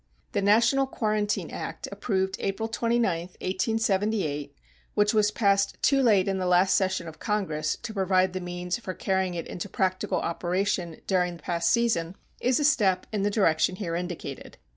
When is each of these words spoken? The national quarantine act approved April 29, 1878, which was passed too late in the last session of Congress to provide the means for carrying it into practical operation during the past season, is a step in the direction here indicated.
The 0.31 0.41
national 0.41 0.87
quarantine 0.87 1.51
act 1.51 1.87
approved 1.91 2.35
April 2.39 2.67
29, 2.67 3.19
1878, 3.39 4.55
which 4.95 5.13
was 5.13 5.29
passed 5.29 5.77
too 5.83 6.01
late 6.01 6.27
in 6.27 6.39
the 6.39 6.47
last 6.47 6.73
session 6.73 7.07
of 7.07 7.19
Congress 7.19 7.75
to 7.75 7.93
provide 7.93 8.33
the 8.33 8.41
means 8.41 8.79
for 8.79 8.95
carrying 8.95 9.35
it 9.35 9.45
into 9.45 9.69
practical 9.69 10.17
operation 10.19 11.01
during 11.05 11.37
the 11.37 11.43
past 11.43 11.69
season, 11.69 12.15
is 12.39 12.59
a 12.59 12.63
step 12.63 13.05
in 13.11 13.21
the 13.21 13.29
direction 13.29 13.75
here 13.75 13.93
indicated. 13.93 14.57